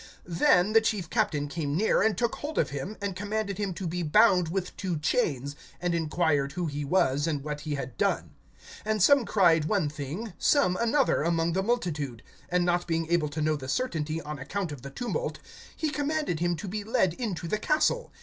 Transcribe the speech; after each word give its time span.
(33)Then 0.27 0.73
the 0.73 0.81
chief 0.81 1.11
captain 1.11 1.47
came 1.47 1.77
near, 1.77 2.01
and 2.01 2.17
took 2.17 2.37
hold 2.37 2.57
of 2.57 2.71
him, 2.71 2.97
and 2.99 3.15
commanded 3.15 3.59
him 3.59 3.71
to 3.71 3.85
be 3.85 4.01
bound 4.01 4.47
with 4.49 4.75
two 4.75 4.97
chains; 4.97 5.55
and 5.79 5.93
inquired 5.93 6.53
who 6.53 6.65
he 6.65 6.83
was, 6.83 7.27
and 7.27 7.43
what 7.43 7.61
he 7.61 7.75
had 7.75 7.95
done. 7.99 8.31
(34)And 8.87 9.01
some 9.03 9.25
cried 9.25 9.65
one 9.65 9.89
thing, 9.89 10.33
some 10.39 10.75
another, 10.77 11.21
among 11.21 11.53
the 11.53 11.61
multitude; 11.61 12.23
and 12.49 12.65
not 12.65 12.87
being 12.87 13.05
able 13.11 13.29
to 13.29 13.43
know 13.43 13.55
the 13.55 13.69
certainty 13.69 14.19
on 14.19 14.39
account 14.39 14.71
of 14.71 14.81
the 14.81 14.89
tumult, 14.89 15.37
he 15.77 15.91
commanded 15.91 16.39
him 16.39 16.55
to 16.55 16.67
be 16.67 16.83
led 16.83 17.13
into 17.13 17.47
the 17.47 17.59
castle. 17.59 18.11